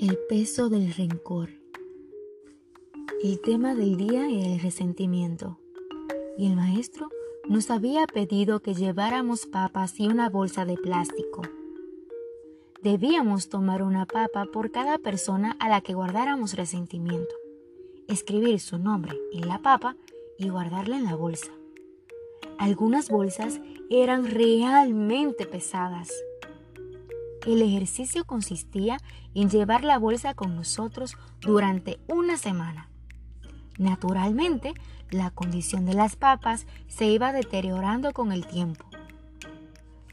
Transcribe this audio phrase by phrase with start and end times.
[0.00, 1.50] El peso del rencor.
[3.22, 5.60] El tema del día era el resentimiento.
[6.36, 7.10] Y el maestro
[7.48, 11.42] nos había pedido que lleváramos papas y una bolsa de plástico.
[12.82, 17.34] Debíamos tomar una papa por cada persona a la que guardáramos resentimiento,
[18.08, 19.96] escribir su nombre en la papa
[20.38, 21.52] y guardarla en la bolsa.
[22.58, 26.10] Algunas bolsas eran realmente pesadas.
[27.46, 28.98] El ejercicio consistía
[29.34, 32.88] en llevar la bolsa con nosotros durante una semana.
[33.78, 34.72] Naturalmente,
[35.10, 38.86] la condición de las papas se iba deteriorando con el tiempo.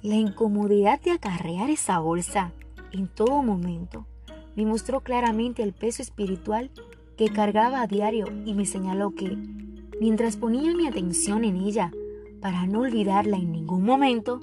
[0.00, 2.52] La incomodidad de acarrear esa bolsa
[2.92, 4.06] en todo momento
[4.56, 6.70] me mostró claramente el peso espiritual
[7.16, 9.36] que cargaba a diario y me señaló que,
[10.00, 11.92] mientras ponía mi atención en ella
[12.40, 14.40] para no olvidarla en ningún momento,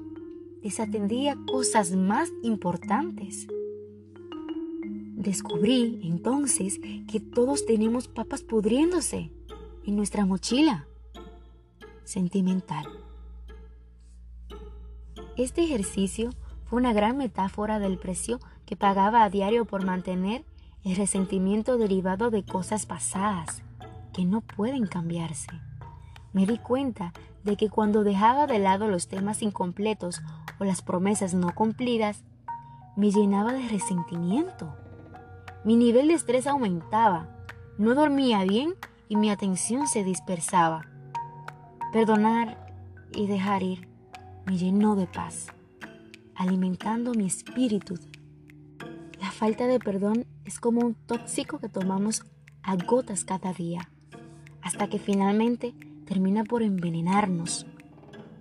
[0.66, 3.46] desatendía cosas más importantes.
[5.16, 9.32] Descubrí entonces que todos tenemos papas pudriéndose
[9.86, 10.88] en nuestra mochila
[12.04, 12.84] sentimental.
[15.38, 16.32] Este ejercicio
[16.64, 20.46] fue una gran metáfora del precio que pagaba a diario por mantener
[20.84, 23.62] el resentimiento derivado de cosas pasadas
[24.16, 25.50] que no pueden cambiarse.
[26.36, 27.14] Me di cuenta
[27.46, 30.22] de que cuando dejaba de lado los temas incompletos
[30.60, 32.26] o las promesas no cumplidas,
[32.98, 34.76] me llenaba de resentimiento.
[35.64, 37.30] Mi nivel de estrés aumentaba,
[37.78, 38.74] no dormía bien
[39.08, 40.82] y mi atención se dispersaba.
[41.94, 42.68] Perdonar
[43.14, 43.88] y dejar ir
[44.46, 45.48] me llenó de paz,
[46.36, 47.98] alimentando mi espíritu.
[49.22, 52.26] La falta de perdón es como un tóxico que tomamos
[52.62, 53.90] a gotas cada día,
[54.62, 55.74] hasta que finalmente
[56.06, 57.66] termina por envenenarnos.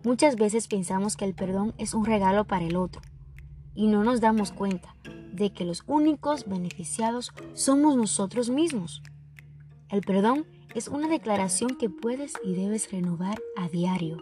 [0.05, 3.01] Muchas veces pensamos que el perdón es un regalo para el otro
[3.75, 4.95] y no nos damos cuenta
[5.33, 9.03] de que los únicos beneficiados somos nosotros mismos.
[9.89, 14.19] El perdón es una declaración que puedes y debes renovar a diario.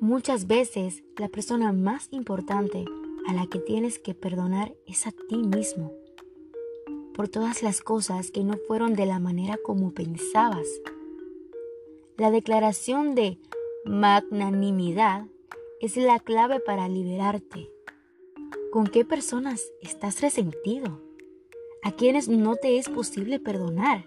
[0.00, 2.84] Muchas veces la persona más importante
[3.28, 5.92] a la que tienes que perdonar es a ti mismo,
[7.14, 10.66] por todas las cosas que no fueron de la manera como pensabas
[12.20, 13.38] la declaración de
[13.86, 15.24] magnanimidad
[15.80, 17.70] es la clave para liberarte.
[18.70, 21.00] ¿Con qué personas estás resentido?
[21.82, 24.04] ¿A quienes no te es posible perdonar?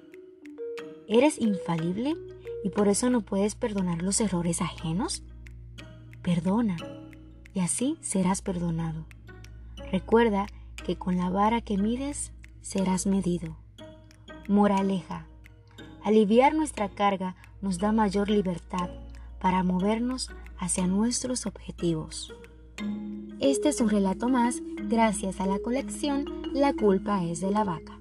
[1.07, 2.15] ¿Eres infalible
[2.63, 5.23] y por eso no puedes perdonar los errores ajenos?
[6.21, 6.77] Perdona
[7.55, 9.07] y así serás perdonado.
[9.91, 10.45] Recuerda
[10.85, 12.31] que con la vara que mides
[12.63, 13.55] serás medido.
[14.47, 15.27] Moraleja.
[16.03, 18.89] Aliviar nuestra carga nos da mayor libertad
[19.39, 22.33] para movernos hacia nuestros objetivos.
[23.39, 27.99] Este es un relato más gracias a la colección La culpa es de la vaca.